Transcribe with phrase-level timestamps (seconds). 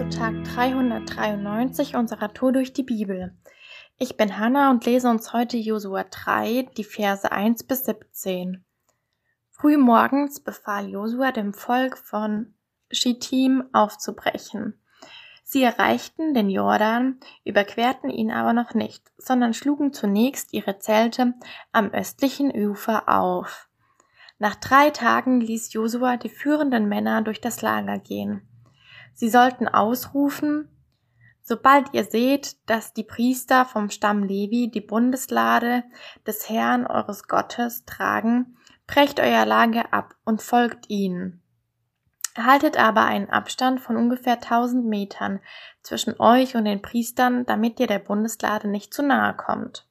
[0.00, 3.36] zu Tag 393 unserer Tour durch die Bibel.
[3.98, 8.64] Ich bin Hanna und lese uns heute Josua 3, die Verse 1 bis 17.
[9.50, 12.54] Früh morgens befahl Josua dem Volk von
[12.90, 14.80] Schittim aufzubrechen.
[15.44, 21.34] Sie erreichten den Jordan, überquerten ihn aber noch nicht, sondern schlugen zunächst ihre Zelte
[21.72, 23.68] am östlichen Ufer auf.
[24.38, 28.46] Nach drei Tagen ließ Josua die führenden Männer durch das Lager gehen.
[29.14, 30.68] Sie sollten ausrufen,
[31.50, 35.82] Sobald ihr seht, dass die Priester vom Stamm Levi die Bundeslade
[36.24, 41.42] des Herrn eures Gottes tragen, brecht euer Lager ab und folgt ihnen.
[42.38, 45.40] Haltet aber einen Abstand von ungefähr 1000 Metern
[45.82, 49.88] zwischen euch und den Priestern, damit ihr der Bundeslade nicht zu nahe kommt.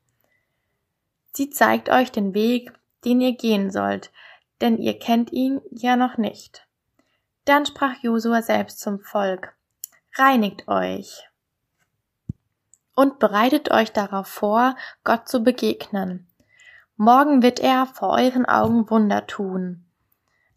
[1.33, 2.71] Sie zeigt euch den Weg,
[3.03, 4.13] den ihr gehen sollt,
[4.61, 6.68] denn ihr kennt ihn ja noch nicht.
[7.49, 9.55] Dann sprach Josua selbst zum Volk,
[10.13, 11.27] reinigt euch
[12.93, 16.27] und bereitet euch darauf vor, Gott zu begegnen.
[16.95, 19.83] Morgen wird er vor euren Augen Wunder tun.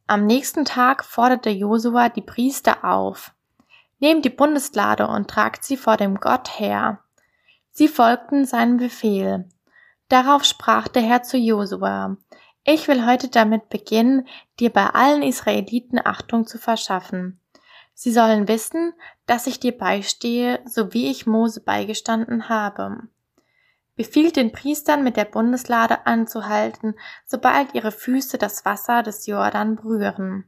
[0.06, 3.32] Am nächsten Tag forderte Josua die Priester auf.
[3.98, 6.98] Nehmt die Bundeslade und tragt sie vor dem Gott her.
[7.70, 9.48] Sie folgten seinem Befehl.
[10.10, 12.18] Darauf sprach der Herr zu Josua,
[12.64, 14.28] ich will heute damit beginnen,
[14.60, 17.40] dir bei allen Israeliten Achtung zu verschaffen.
[17.92, 18.94] Sie sollen wissen,
[19.26, 23.08] dass ich dir beistehe, so wie ich Mose beigestanden habe.
[23.96, 26.94] Befiehlt den Priestern mit der Bundeslade anzuhalten,
[27.26, 30.44] sobald ihre Füße das Wasser des Jordan berühren.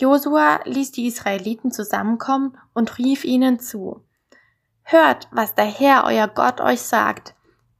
[0.00, 4.04] Josua ließ die Israeliten zusammenkommen und rief ihnen zu.
[4.82, 7.34] Hört, was der Herr, euer Gott, euch sagt.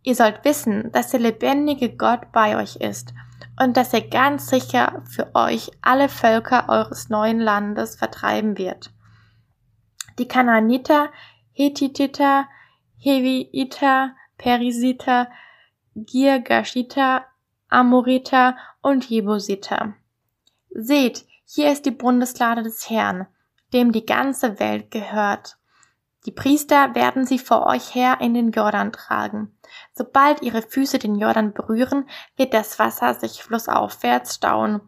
[0.04, 3.12] Ihr sollt wissen, dass der lebendige Gott bei euch ist
[3.60, 8.90] und dass er ganz sicher für euch alle Völker eures neuen Landes vertreiben wird.
[10.18, 11.10] Die Kanaaniter,
[11.52, 12.46] Hethititer,
[12.98, 15.28] Heviiter, Perisiter,
[15.94, 17.24] Girgashiter,
[17.68, 19.94] Amoriter und Jebusiter.
[20.70, 23.26] Seht, hier ist die Bundeslade des Herrn,
[23.72, 25.56] dem die ganze Welt gehört.
[26.26, 29.54] Die Priester werden sie vor euch her in den Jordan tragen.
[29.92, 34.80] Sobald ihre Füße den Jordan berühren, wird das Wasser sich flussaufwärts stauen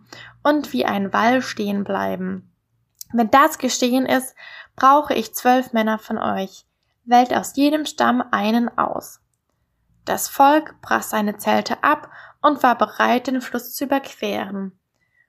[0.42, 2.52] und wie ein Wall stehen bleiben.
[3.12, 4.34] Wenn das geschehen ist,
[4.76, 6.64] brauche ich zwölf Männer von euch.
[7.04, 9.20] Wählt aus jedem Stamm einen aus.
[10.04, 12.10] Das Volk brach seine Zelte ab
[12.41, 14.78] und war bereit, den Fluss zu überqueren.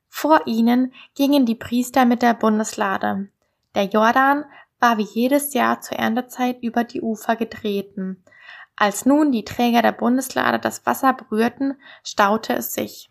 [0.08, 3.30] Vor ihnen gingen die Priester mit der Bundeslade.
[3.76, 4.46] Der Jordan
[4.80, 8.24] war wie jedes Jahr zur Erntezeit über die Ufer getreten.
[8.76, 13.10] Als nun die Träger der Bundeslade das Wasser berührten, staute es sich.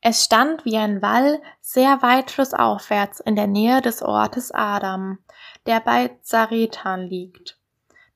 [0.00, 5.18] Es stand wie ein Wall sehr weit flussaufwärts in der Nähe des Ortes Adam,
[5.66, 7.58] der bei Zaretan liegt.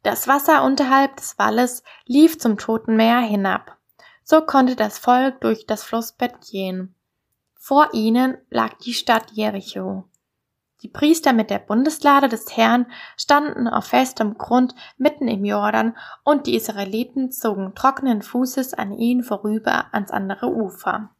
[0.02, 3.76] Das Wasser unterhalb des Walles lief zum Toten Meer hinab.
[4.22, 6.94] So konnte das Volk durch das Flussbett gehen.
[7.54, 10.08] Vor ihnen lag die Stadt Jericho.
[10.82, 16.46] Die Priester mit der Bundeslade des Herrn standen auf festem Grund mitten im Jordan und
[16.46, 21.10] die Israeliten zogen trockenen Fußes an ihnen vorüber ans andere Ufer.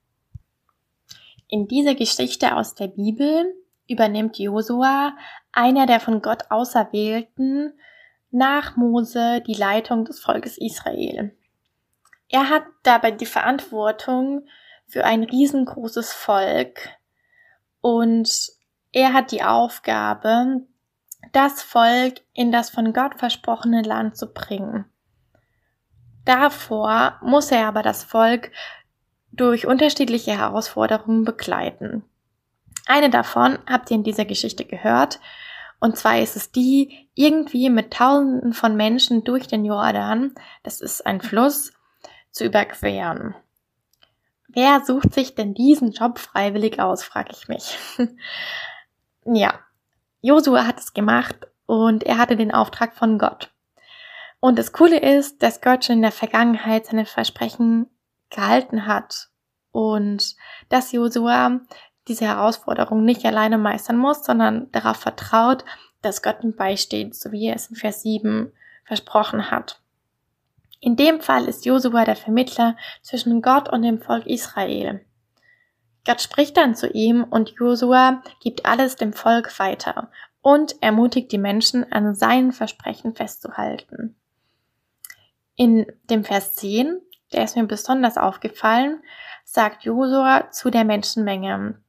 [1.48, 3.54] In dieser Geschichte aus der Bibel
[3.88, 5.16] übernimmt Josua,
[5.52, 7.72] einer der von Gott Auserwählten,
[8.30, 11.34] nach Mose die Leitung des Volkes Israel.
[12.28, 14.46] Er hat dabei die Verantwortung
[14.86, 16.90] für ein riesengroßes Volk
[17.80, 18.55] und
[18.96, 20.62] er hat die Aufgabe,
[21.32, 24.86] das Volk in das von Gott versprochene Land zu bringen.
[26.24, 28.50] Davor muss er aber das Volk
[29.32, 32.04] durch unterschiedliche Herausforderungen begleiten.
[32.86, 35.20] Eine davon habt ihr in dieser Geschichte gehört,
[35.78, 41.04] und zwar ist es die, irgendwie mit Tausenden von Menschen durch den Jordan, das ist
[41.04, 41.74] ein Fluss,
[42.30, 43.34] zu überqueren.
[44.48, 47.78] Wer sucht sich denn diesen Job freiwillig aus, frage ich mich.
[49.26, 49.60] Ja,
[50.20, 51.36] Josua hat es gemacht
[51.66, 53.52] und er hatte den Auftrag von Gott.
[54.40, 57.86] Und das Coole ist, dass Gott schon in der Vergangenheit seine Versprechen
[58.30, 59.28] gehalten hat
[59.72, 60.36] und
[60.68, 61.60] dass Josua
[62.08, 65.64] diese Herausforderung nicht alleine meistern muss, sondern darauf vertraut,
[66.02, 68.52] dass Gott ihm beisteht, so wie er es in Vers 7
[68.84, 69.80] versprochen hat.
[70.80, 75.04] In dem Fall ist Josua der Vermittler zwischen Gott und dem Volk Israel.
[76.06, 80.10] Gott spricht dann zu ihm und Josua gibt alles dem Volk weiter
[80.40, 84.16] und ermutigt die Menschen, an seinen Versprechen festzuhalten.
[85.56, 87.00] In dem Vers 10,
[87.32, 89.02] der ist mir besonders aufgefallen,
[89.44, 91.82] sagt Josua zu der Menschenmenge,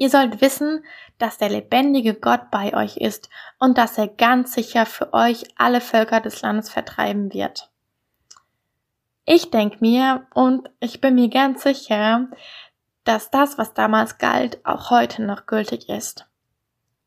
[0.00, 0.82] Ihr sollt wissen,
[1.18, 3.28] dass der lebendige Gott bei euch ist
[3.58, 7.70] und dass er ganz sicher für euch alle Völker des Landes vertreiben wird.
[9.26, 12.30] Ich denke mir und ich bin mir ganz sicher,
[13.04, 16.26] dass das, was damals galt, auch heute noch gültig ist.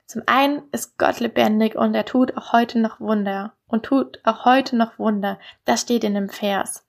[0.06, 4.46] Zum einen ist Gott lebendig und er tut auch heute noch Wunder und tut auch
[4.46, 5.40] heute noch Wunder.
[5.66, 6.86] Das steht in dem Vers.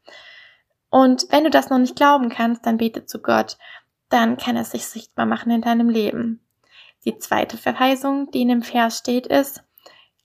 [0.90, 3.56] Und wenn du das noch nicht glauben kannst, dann bete zu Gott
[4.14, 6.40] dann kann es sich sichtbar machen in deinem Leben.
[7.04, 9.64] Die zweite Verheißung, die in dem Vers steht, ist,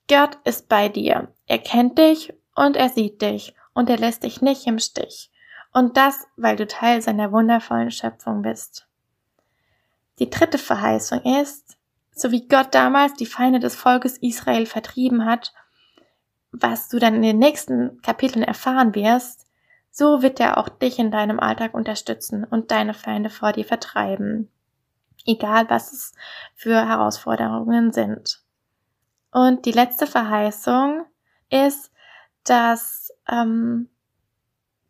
[0.07, 1.33] Gott ist bei dir.
[1.47, 5.31] Er kennt dich und er sieht dich und er lässt dich nicht im Stich.
[5.71, 8.87] Und das, weil du Teil seiner wundervollen Schöpfung bist.
[10.19, 11.77] Die dritte Verheißung ist,
[12.11, 15.53] so wie Gott damals die Feinde des Volkes Israel vertrieben hat,
[16.51, 19.45] was du dann in den nächsten Kapiteln erfahren wirst,
[19.91, 24.49] so wird er auch dich in deinem Alltag unterstützen und deine Feinde vor dir vertreiben.
[25.25, 26.13] Egal was es
[26.55, 28.41] für Herausforderungen sind.
[29.31, 31.05] Und die letzte Verheißung
[31.49, 31.91] ist,
[32.43, 33.89] dass ähm,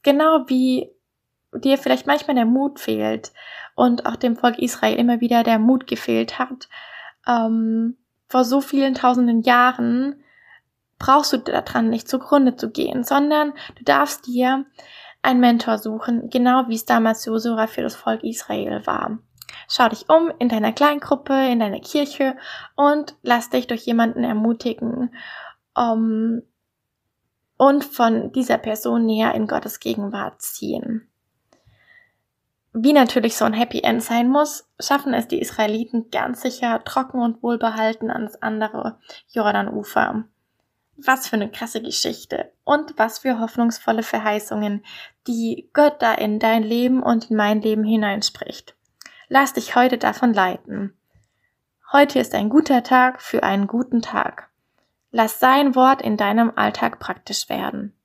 [0.03, 0.89] genau wie
[1.53, 3.31] dir vielleicht manchmal der Mut fehlt
[3.75, 6.69] und auch dem Volk Israel immer wieder der Mut gefehlt hat,
[7.27, 7.97] ähm,
[8.27, 10.23] vor so vielen tausenden Jahren
[10.99, 14.65] brauchst du daran nicht zugrunde zu gehen, sondern du darfst dir
[15.21, 19.19] einen Mentor suchen, genau wie es damals Josua für das Volk Israel war.
[19.67, 22.37] Schau dich um in deiner Kleingruppe, in deiner Kirche
[22.75, 25.11] und lass dich durch jemanden ermutigen
[25.75, 26.41] um,
[27.59, 31.09] und von dieser Person näher in Gottes Gegenwart ziehen.
[32.71, 37.19] Wie natürlich so ein Happy End sein muss, schaffen es die Israeliten ganz sicher trocken
[37.19, 38.97] und wohlbehalten ans andere
[39.27, 40.23] Jordanufer.
[40.95, 44.85] Was für eine krasse Geschichte und was für hoffnungsvolle Verheißungen,
[45.27, 48.73] die Gott da in dein Leben und in mein Leben hineinspricht.
[49.27, 50.97] Lass dich heute davon leiten.
[51.91, 54.48] Heute ist ein guter Tag für einen guten Tag.
[55.11, 57.98] Lass sein Wort in deinem Alltag praktisch werden.